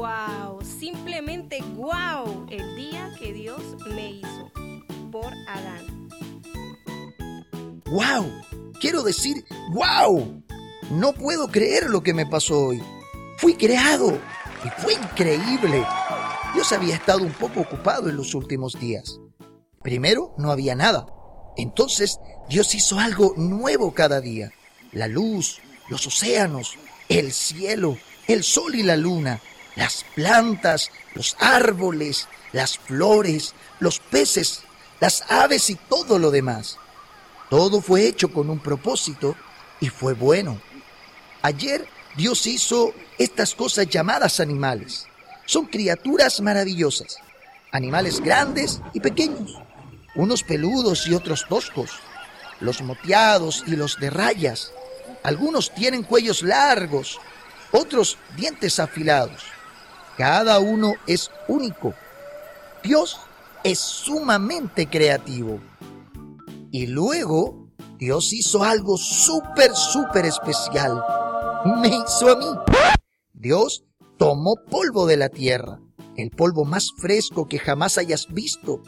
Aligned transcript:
wow, 0.00 0.62
simplemente 0.62 1.60
wow, 1.74 2.46
el 2.48 2.74
día 2.74 3.12
que 3.18 3.34
Dios 3.34 3.60
me 3.94 4.12
hizo 4.12 4.50
por 5.12 5.30
Adán. 5.46 6.08
¡Wow! 7.84 8.32
Quiero 8.80 9.02
decir, 9.02 9.44
¡wow! 9.72 10.42
No 10.90 11.12
puedo 11.12 11.48
creer 11.48 11.90
lo 11.90 12.02
que 12.02 12.14
me 12.14 12.24
pasó 12.24 12.68
hoy. 12.68 12.82
Fui 13.36 13.54
creado 13.56 14.18
y 14.64 14.80
fue 14.80 14.94
increíble. 14.94 15.86
Dios 16.54 16.72
había 16.72 16.94
estado 16.94 17.22
un 17.22 17.32
poco 17.32 17.60
ocupado 17.60 18.08
en 18.08 18.16
los 18.16 18.34
últimos 18.34 18.80
días. 18.80 19.20
Primero, 19.82 20.34
no 20.38 20.50
había 20.50 20.74
nada. 20.74 21.08
Entonces, 21.58 22.18
Dios 22.48 22.74
hizo 22.74 22.98
algo 22.98 23.34
nuevo 23.36 23.92
cada 23.92 24.22
día. 24.22 24.50
La 24.92 25.08
luz, 25.08 25.60
los 25.90 26.06
océanos, 26.06 26.78
el 27.10 27.32
cielo, 27.32 27.98
el 28.28 28.44
sol 28.44 28.74
y 28.76 28.82
la 28.82 28.96
luna, 28.96 29.42
las 29.80 30.04
plantas, 30.14 30.90
los 31.14 31.34
árboles, 31.40 32.28
las 32.52 32.76
flores, 32.76 33.54
los 33.78 33.98
peces, 33.98 34.60
las 35.00 35.24
aves 35.30 35.70
y 35.70 35.74
todo 35.74 36.18
lo 36.18 36.30
demás. 36.30 36.76
Todo 37.48 37.80
fue 37.80 38.06
hecho 38.06 38.30
con 38.30 38.50
un 38.50 38.58
propósito 38.58 39.34
y 39.80 39.88
fue 39.88 40.12
bueno. 40.12 40.60
Ayer 41.40 41.88
Dios 42.14 42.46
hizo 42.46 42.92
estas 43.16 43.54
cosas 43.54 43.88
llamadas 43.88 44.38
animales. 44.38 45.06
Son 45.46 45.64
criaturas 45.64 46.42
maravillosas, 46.42 47.16
animales 47.72 48.20
grandes 48.20 48.82
y 48.92 49.00
pequeños, 49.00 49.62
unos 50.14 50.42
peludos 50.42 51.06
y 51.06 51.14
otros 51.14 51.46
toscos, 51.48 51.92
los 52.60 52.82
moteados 52.82 53.64
y 53.66 53.76
los 53.76 53.98
de 53.98 54.10
rayas. 54.10 54.72
Algunos 55.22 55.74
tienen 55.74 56.02
cuellos 56.02 56.42
largos, 56.42 57.18
otros 57.72 58.18
dientes 58.36 58.78
afilados. 58.78 59.42
Cada 60.20 60.58
uno 60.58 60.92
es 61.06 61.30
único. 61.48 61.94
Dios 62.84 63.16
es 63.64 63.78
sumamente 63.78 64.86
creativo. 64.86 65.60
Y 66.70 66.88
luego 66.88 67.70
Dios 67.96 68.34
hizo 68.34 68.62
algo 68.62 68.98
súper, 68.98 69.74
súper 69.74 70.26
especial. 70.26 71.02
Me 71.80 71.88
hizo 71.88 72.32
a 72.32 72.36
mí. 72.36 72.44
Dios 73.32 73.86
tomó 74.18 74.56
polvo 74.70 75.06
de 75.06 75.16
la 75.16 75.30
tierra, 75.30 75.80
el 76.18 76.30
polvo 76.30 76.66
más 76.66 76.90
fresco 76.98 77.48
que 77.48 77.58
jamás 77.58 77.96
hayas 77.96 78.26
visto, 78.30 78.82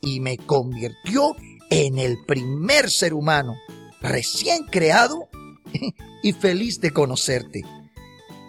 y 0.00 0.20
me 0.20 0.38
convirtió 0.38 1.36
en 1.68 1.98
el 1.98 2.24
primer 2.24 2.90
ser 2.90 3.12
humano, 3.12 3.52
recién 4.00 4.64
creado 4.64 5.28
y 6.22 6.32
feliz 6.32 6.80
de 6.80 6.90
conocerte. 6.90 7.64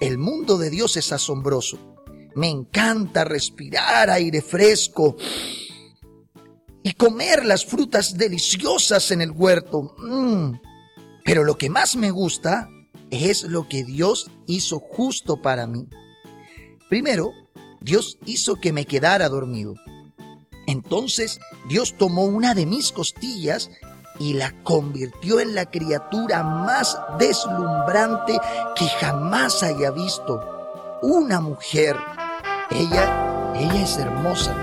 El 0.00 0.18
mundo 0.18 0.58
de 0.58 0.70
Dios 0.70 0.96
es 0.96 1.12
asombroso. 1.12 1.89
Me 2.34 2.48
encanta 2.48 3.24
respirar 3.24 4.10
aire 4.10 4.42
fresco 4.42 5.16
y 6.82 6.92
comer 6.94 7.44
las 7.44 7.64
frutas 7.64 8.16
deliciosas 8.16 9.10
en 9.10 9.20
el 9.20 9.30
huerto. 9.30 9.94
Mm. 9.98 10.52
Pero 11.24 11.44
lo 11.44 11.58
que 11.58 11.70
más 11.70 11.96
me 11.96 12.10
gusta 12.10 12.68
es 13.10 13.42
lo 13.42 13.68
que 13.68 13.84
Dios 13.84 14.30
hizo 14.46 14.78
justo 14.78 15.42
para 15.42 15.66
mí. 15.66 15.88
Primero, 16.88 17.32
Dios 17.80 18.18
hizo 18.26 18.56
que 18.56 18.72
me 18.72 18.86
quedara 18.86 19.28
dormido. 19.28 19.74
Entonces 20.66 21.40
Dios 21.68 21.96
tomó 21.96 22.24
una 22.24 22.54
de 22.54 22.66
mis 22.66 22.92
costillas 22.92 23.70
y 24.18 24.34
la 24.34 24.52
convirtió 24.62 25.40
en 25.40 25.54
la 25.54 25.70
criatura 25.70 26.42
más 26.42 26.98
deslumbrante 27.18 28.38
que 28.76 28.86
jamás 28.86 29.62
haya 29.62 29.90
visto. 29.90 30.98
Una 31.02 31.40
mujer. 31.40 31.96
Ella, 32.72 33.52
ella 33.56 33.82
es 33.82 33.98
hermosa 33.98 34.54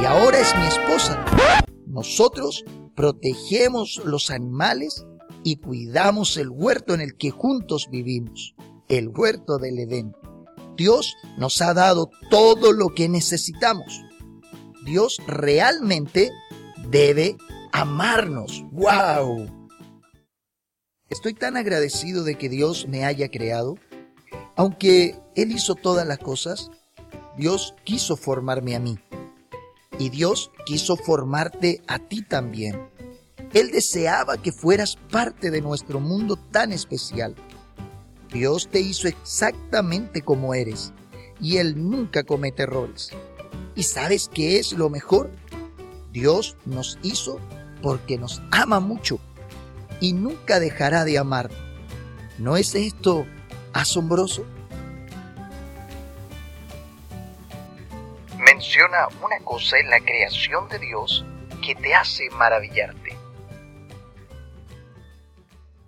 y 0.00 0.06
ahora 0.06 0.38
es 0.38 0.56
mi 0.56 0.66
esposa. 0.66 1.22
Nosotros 1.86 2.64
protegemos 2.94 4.00
los 4.04 4.30
animales 4.30 5.06
y 5.44 5.56
cuidamos 5.56 6.38
el 6.38 6.48
huerto 6.48 6.94
en 6.94 7.02
el 7.02 7.16
que 7.16 7.30
juntos 7.30 7.88
vivimos, 7.90 8.54
el 8.88 9.08
huerto 9.08 9.58
del 9.58 9.78
Edén. 9.78 10.16
Dios 10.76 11.14
nos 11.36 11.60
ha 11.60 11.74
dado 11.74 12.10
todo 12.30 12.72
lo 12.72 12.94
que 12.94 13.08
necesitamos. 13.08 14.02
Dios 14.84 15.18
realmente 15.26 16.32
debe 16.88 17.36
amarnos. 17.72 18.64
¡Wow! 18.72 19.46
Estoy 21.10 21.34
tan 21.34 21.56
agradecido 21.56 22.24
de 22.24 22.36
que 22.36 22.48
Dios 22.48 22.88
me 22.88 23.04
haya 23.04 23.28
creado. 23.28 23.76
Aunque 24.56 25.20
Él 25.34 25.52
hizo 25.52 25.74
todas 25.74 26.06
las 26.06 26.18
cosas, 26.18 26.70
Dios 27.36 27.74
quiso 27.84 28.16
formarme 28.16 28.74
a 28.76 28.80
mí 28.80 28.98
y 29.98 30.08
Dios 30.08 30.50
quiso 30.64 30.96
formarte 30.96 31.82
a 31.86 31.98
ti 31.98 32.22
también. 32.22 32.88
Él 33.52 33.70
deseaba 33.70 34.40
que 34.40 34.52
fueras 34.52 34.96
parte 35.10 35.50
de 35.50 35.60
nuestro 35.60 36.00
mundo 36.00 36.36
tan 36.36 36.72
especial. 36.72 37.34
Dios 38.32 38.68
te 38.70 38.80
hizo 38.80 39.06
exactamente 39.08 40.22
como 40.22 40.54
eres 40.54 40.92
y 41.40 41.58
Él 41.58 41.90
nunca 41.90 42.24
comete 42.24 42.64
errores. 42.64 43.10
¿Y 43.74 43.82
sabes 43.82 44.30
qué 44.32 44.58
es 44.58 44.72
lo 44.72 44.88
mejor? 44.88 45.30
Dios 46.12 46.56
nos 46.64 46.98
hizo 47.02 47.38
porque 47.82 48.16
nos 48.16 48.42
ama 48.50 48.80
mucho 48.80 49.18
y 50.00 50.14
nunca 50.14 50.58
dejará 50.58 51.04
de 51.04 51.18
amar. 51.18 51.50
¿No 52.38 52.56
es 52.56 52.74
esto 52.74 53.26
asombroso? 53.72 54.44
Una 59.22 59.38
cosa 59.44 59.78
en 59.78 59.90
la 59.90 60.00
creación 60.00 60.68
de 60.68 60.78
Dios 60.78 61.24
que 61.64 61.74
te 61.74 61.94
hace 61.94 62.28
maravillarte. 62.30 63.15